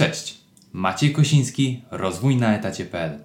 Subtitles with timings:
[0.00, 0.38] Cześć,
[0.72, 3.18] Maciej Kosiński, rozwój na etacie.pl.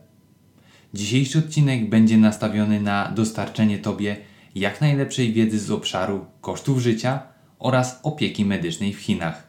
[0.93, 4.17] Dzisiejszy odcinek będzie nastawiony na dostarczenie Tobie
[4.55, 7.19] jak najlepszej wiedzy z obszaru kosztów życia
[7.59, 9.47] oraz opieki medycznej w Chinach.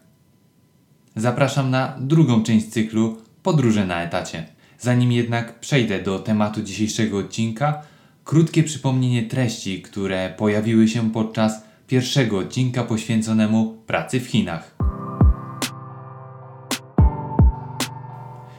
[1.16, 4.46] Zapraszam na drugą część cyklu Podróże na etacie.
[4.78, 7.82] Zanim jednak przejdę do tematu dzisiejszego odcinka,
[8.24, 14.95] krótkie przypomnienie treści, które pojawiły się podczas pierwszego odcinka poświęconemu pracy w Chinach.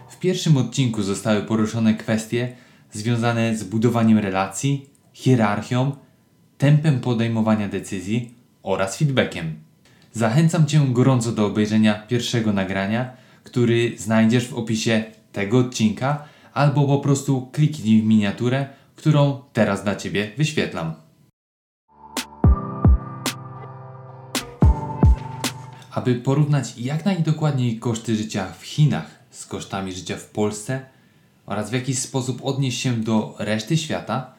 [0.10, 2.56] W pierwszym odcinku zostały poruszone kwestie
[2.92, 5.96] związane z budowaniem relacji, hierarchią,
[6.58, 9.56] tempem podejmowania decyzji oraz feedbackiem.
[10.14, 13.12] Zachęcam Cię gorąco do obejrzenia pierwszego nagrania,
[13.44, 19.96] który znajdziesz w opisie tego odcinka, albo po prostu kliknij w miniaturę, którą teraz dla
[19.96, 20.94] Ciebie wyświetlam.
[25.92, 30.82] Aby porównać jak najdokładniej koszty życia w Chinach z kosztami życia w Polsce
[31.46, 34.34] oraz w jakiś sposób odnieść się do reszty świata,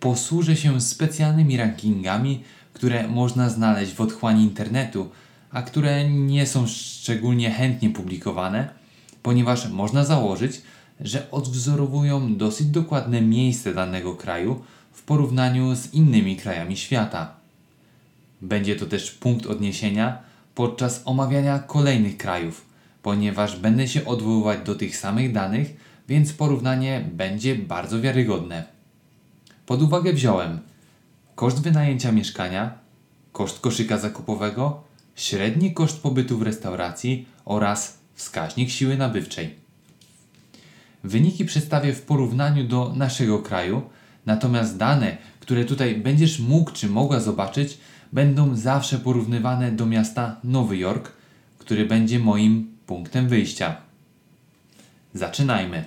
[0.00, 5.10] posłużę się specjalnymi rankingami, które można znaleźć w otchłani internetu,
[5.50, 8.68] a które nie są szczególnie chętnie publikowane,
[9.22, 10.62] ponieważ można założyć,
[11.00, 17.34] że odwzorowują dosyć dokładne miejsce danego kraju w porównaniu z innymi krajami świata.
[18.40, 20.18] Będzie to też punkt odniesienia
[20.54, 22.71] podczas omawiania kolejnych krajów,
[23.02, 25.76] ponieważ będę się odwoływać do tych samych danych,
[26.08, 28.64] więc porównanie będzie bardzo wiarygodne.
[29.66, 30.60] Pod uwagę wziąłem
[31.34, 32.78] koszt wynajęcia mieszkania,
[33.32, 34.82] koszt koszyka zakupowego,
[35.14, 39.54] średni koszt pobytu w restauracji oraz wskaźnik siły nabywczej.
[41.04, 43.82] Wyniki przedstawię w porównaniu do naszego kraju,
[44.26, 47.78] natomiast dane, które tutaj będziesz mógł czy mogła zobaczyć,
[48.12, 51.12] będą zawsze porównywane do miasta Nowy Jork,
[51.58, 53.76] który będzie moim punktem wyjścia.
[55.14, 55.84] Zaczynajmy.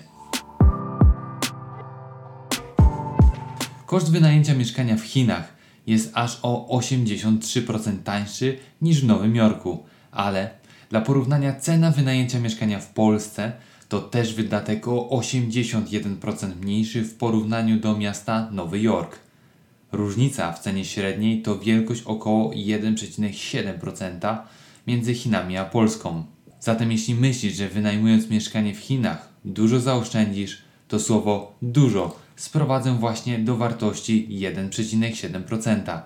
[3.86, 5.54] Koszt wynajęcia mieszkania w Chinach
[5.88, 10.50] jest aż o 83% tańszy niż w Nowym Jorku, ale
[10.90, 13.52] dla porównania cena wynajęcia mieszkania w Polsce
[13.90, 19.20] to też wydatek o 81% mniejszy w porównaniu do miasta Nowy Jork.
[19.92, 24.38] Różnica w cenie średniej to wielkość około 1,7%
[24.88, 26.35] między Chinami a Polską.
[26.66, 33.40] Zatem jeśli myślisz, że wynajmując mieszkanie w Chinach dużo zaoszczędzisz, to słowo dużo sprowadzę właśnie
[33.40, 36.00] do wartości 1,7%.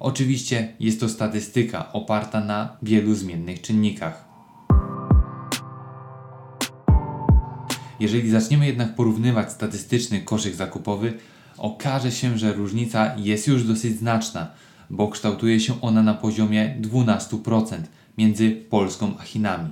[0.00, 4.24] Oczywiście jest to statystyka oparta na wielu zmiennych czynnikach.
[8.00, 11.12] Jeżeli zaczniemy jednak porównywać statystyczny koszyk zakupowy,
[11.58, 14.50] okaże się, że różnica jest już dosyć znaczna,
[14.90, 17.82] bo kształtuje się ona na poziomie 12%
[18.18, 19.70] między Polską a Chinami.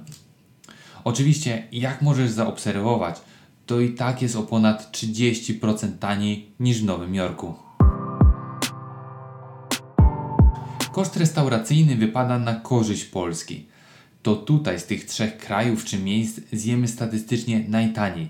[1.04, 3.20] Oczywiście, jak możesz zaobserwować,
[3.66, 7.54] to i tak jest o ponad 30% taniej niż w Nowym Jorku.
[10.92, 13.66] Koszt restauracyjny wypada na korzyść Polski.
[14.22, 18.28] To tutaj z tych trzech krajów czy miejsc zjemy statystycznie najtaniej.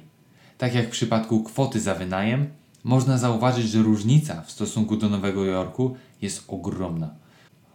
[0.59, 2.49] Tak jak w przypadku kwoty za wynajem,
[2.85, 7.15] można zauważyć, że różnica w stosunku do Nowego Jorku jest ogromna.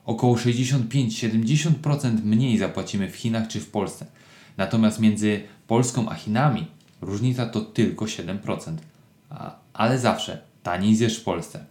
[0.08, 4.06] Około 65-70% mniej zapłacimy w Chinach czy w Polsce.
[4.58, 6.68] Natomiast między Polską a Chinami
[7.02, 8.76] różnica to tylko 7%.
[9.30, 11.66] A, ale zawsze taniej zjesz w Polsce.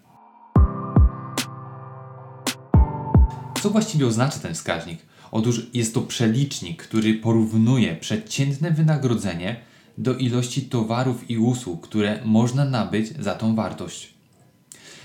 [3.62, 4.98] Co właściwie oznacza ten wskaźnik?
[5.32, 9.56] Otóż jest to przelicznik, który porównuje przeciętne wynagrodzenie
[9.98, 14.14] do ilości towarów i usług, które można nabyć za tą wartość.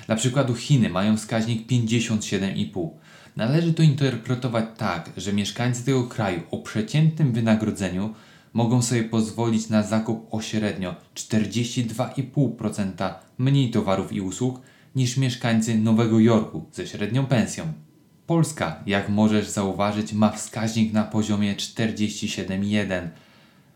[0.07, 2.89] Dla przykładu Chiny mają wskaźnik 57,5.
[3.35, 8.13] Należy to interpretować tak, że mieszkańcy tego kraju o przeciętnym wynagrodzeniu
[8.53, 14.61] mogą sobie pozwolić na zakup o średnio 42,5% mniej towarów i usług
[14.95, 17.73] niż mieszkańcy Nowego Jorku ze średnią pensją.
[18.27, 23.07] Polska, jak możesz zauważyć, ma wskaźnik na poziomie 47,1,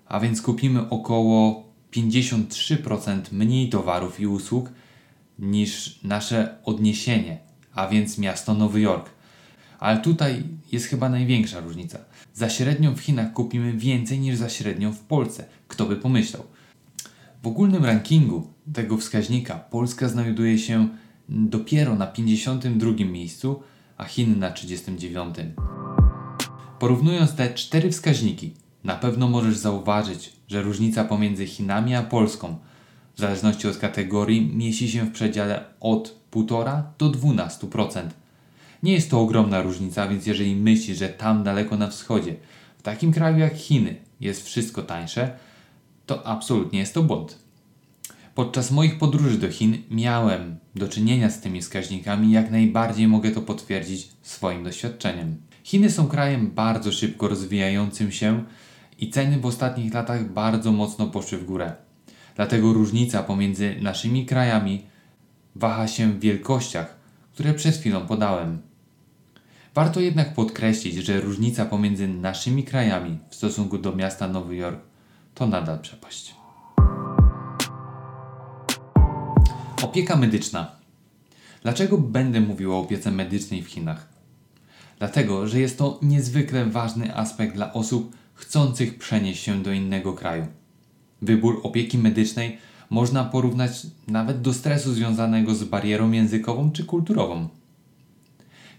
[0.07, 4.69] a więc kupimy około 53% mniej towarów i usług
[5.39, 7.37] niż nasze odniesienie,
[7.73, 9.14] a więc miasto Nowy Jork.
[9.85, 11.99] Ale tutaj jest chyba największa różnica.
[12.33, 15.45] Za średnią w Chinach kupimy więcej niż za średnią w Polsce.
[15.67, 16.43] Kto by pomyślał?
[17.43, 20.89] W ogólnym rankingu tego wskaźnika Polska znajduje się
[21.29, 23.59] dopiero na 52 miejscu,
[23.97, 25.35] a Chiny na 39.
[26.79, 28.53] Porównując te cztery wskaźniki,
[28.83, 32.55] na pewno możesz zauważyć, że różnica pomiędzy Chinami a Polską,
[33.15, 38.09] w zależności od kategorii, mieści się w przedziale od 1,5 do 12%.
[38.85, 42.35] Nie jest to ogromna różnica, więc jeżeli myślisz, że tam daleko na wschodzie,
[42.77, 45.31] w takim kraju jak Chiny jest wszystko tańsze,
[46.05, 47.39] to absolutnie jest to błąd.
[48.35, 53.41] Podczas moich podróży do Chin miałem do czynienia z tymi wskaźnikami, jak najbardziej mogę to
[53.41, 55.37] potwierdzić swoim doświadczeniem.
[55.63, 58.43] Chiny są krajem bardzo szybko rozwijającym się
[58.99, 61.73] i ceny w ostatnich latach bardzo mocno poszły w górę.
[62.35, 64.85] Dlatego różnica pomiędzy naszymi krajami
[65.55, 66.95] waha się w wielkościach,
[67.33, 68.74] które przed chwilą podałem.
[69.75, 74.79] Warto jednak podkreślić, że różnica pomiędzy naszymi krajami w stosunku do miasta Nowy Jork
[75.33, 76.35] to nadal przepaść.
[79.83, 80.71] Opieka medyczna.
[81.63, 84.07] Dlaczego będę mówił o opiece medycznej w Chinach?
[84.99, 90.47] Dlatego, że jest to niezwykle ważny aspekt dla osób chcących przenieść się do innego kraju.
[91.21, 92.57] Wybór opieki medycznej
[92.89, 97.49] można porównać nawet do stresu związanego z barierą językową czy kulturową.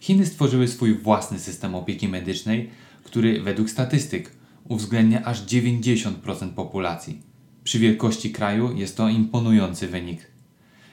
[0.06, 2.70] Chiny stworzyły swój własny system opieki medycznej,
[3.04, 4.32] który według statystyk
[4.64, 7.22] uwzględnia aż 90% populacji.
[7.64, 10.26] Przy wielkości kraju jest to imponujący wynik.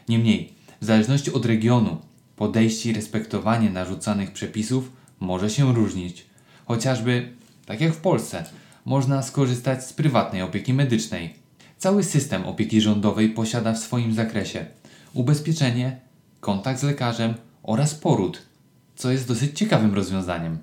[0.09, 1.97] Niemniej, w zależności od regionu,
[2.35, 6.25] podejście i respektowanie narzucanych przepisów może się różnić.
[6.65, 7.33] Chociażby,
[7.65, 8.45] tak jak w Polsce,
[8.85, 11.33] można skorzystać z prywatnej opieki medycznej.
[11.77, 14.65] Cały system opieki rządowej posiada w swoim zakresie
[15.13, 15.99] ubezpieczenie,
[16.39, 17.33] kontakt z lekarzem
[17.63, 18.52] oraz poród,
[18.95, 20.57] co jest dosyć ciekawym rozwiązaniem.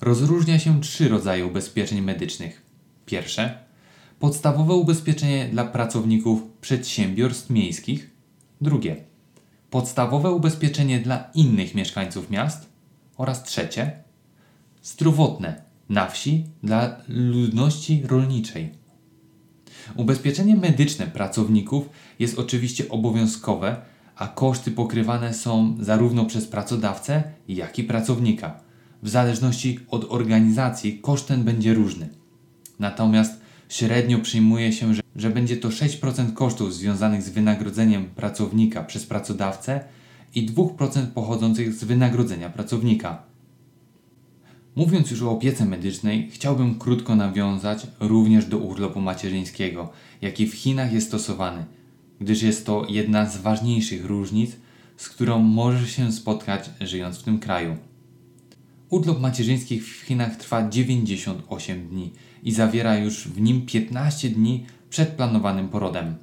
[0.00, 2.62] Rozróżnia się trzy rodzaje ubezpieczeń medycznych.
[3.06, 3.58] Pierwsze
[4.18, 8.10] podstawowe ubezpieczenie dla pracowników przedsiębiorstw miejskich.
[8.60, 8.96] Drugie
[9.70, 12.68] podstawowe ubezpieczenie dla innych mieszkańców miast.
[13.16, 14.02] Oraz trzecie
[14.82, 18.70] zdrowotne na wsi dla ludności rolniczej.
[19.96, 21.88] Ubezpieczenie medyczne pracowników
[22.18, 23.76] jest oczywiście obowiązkowe,
[24.16, 28.60] a koszty pokrywane są zarówno przez pracodawcę, jak i pracownika.
[29.02, 32.08] W zależności od organizacji koszt ten będzie różny.
[32.78, 39.06] Natomiast średnio przyjmuje się, że, że będzie to 6% kosztów związanych z wynagrodzeniem pracownika przez
[39.06, 39.80] pracodawcę
[40.34, 43.22] i 2% pochodzących z wynagrodzenia pracownika.
[44.76, 49.88] Mówiąc już o opiece medycznej, chciałbym krótko nawiązać również do urlopu macierzyńskiego,
[50.22, 51.64] jaki w Chinach jest stosowany,
[52.20, 54.56] gdyż jest to jedna z ważniejszych różnic,
[54.96, 57.76] z którą możesz się spotkać żyjąc w tym kraju.
[58.90, 65.08] Urlop macierzyński w Chinach trwa 98 dni i zawiera już w nim 15 dni przed
[65.08, 66.14] planowanym porodem.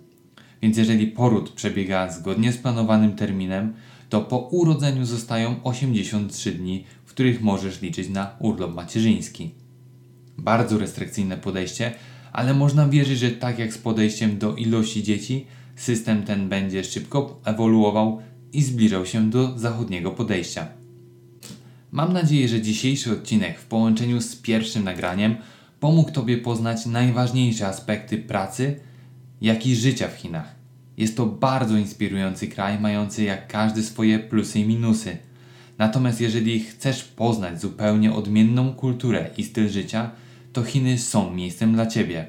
[0.62, 3.74] Więc jeżeli poród przebiega zgodnie z planowanym terminem,
[4.10, 9.52] to po urodzeniu zostają 83 dni, w których możesz liczyć na urlop macierzyński.
[10.38, 11.94] Bardzo restrykcyjne podejście,
[12.34, 17.40] ale można wierzyć, że tak jak z podejściem do ilości dzieci, system ten będzie szybko
[17.46, 18.22] ewoluował
[18.54, 20.68] i zbliżał się do zachodniego podejścia.
[21.92, 25.36] Mam nadzieję, że dzisiejszy odcinek w połączeniu z pierwszym nagraniem
[25.80, 28.80] pomógł Tobie poznać najważniejsze aspekty pracy,
[29.42, 30.56] jak i życia w Chinach.
[30.98, 35.18] Jest to bardzo inspirujący kraj, mający jak każdy swoje plusy i minusy.
[35.78, 40.12] Natomiast jeżeli chcesz poznać zupełnie odmienną kulturę i styl życia,
[40.54, 42.26] to Chiny są miejscem dla Ciebie.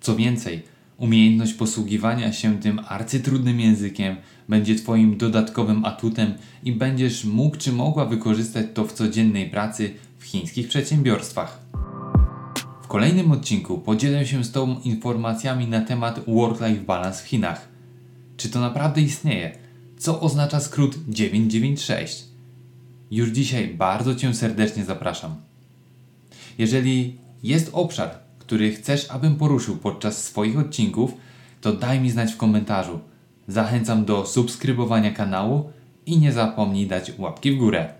[0.00, 0.62] Co więcej,
[1.02, 4.16] umiejętność posługiwania się tym arcytrudnym językiem
[4.48, 6.34] będzie Twoim dodatkowym atutem
[6.64, 11.60] i będziesz mógł czy mogła wykorzystać to w codziennej pracy w chińskich przedsiębiorstwach.
[12.82, 17.68] W kolejnym odcinku podzielę się z Tobą informacjami na temat work-life balance w Chinach.
[18.36, 19.58] Czy to naprawdę istnieje?
[19.98, 22.24] Co oznacza skrót 996?
[23.10, 25.34] Już dzisiaj bardzo Cię serdecznie zapraszam.
[26.58, 28.10] Jeżeli jest obszar,
[28.52, 31.14] który chcesz, abym poruszył podczas swoich odcinków,
[31.60, 33.00] to daj mi znać w komentarzu.
[33.48, 35.70] Zachęcam do subskrybowania kanału
[36.06, 37.94] i nie zapomnij dać łapki w górę.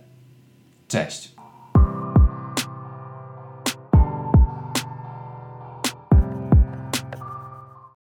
[0.89, 1.32] Cześć!